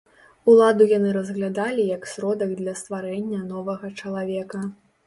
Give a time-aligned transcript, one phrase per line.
[0.53, 4.59] Уладу яны разглядалі як сродак для стварэння новага чалавека.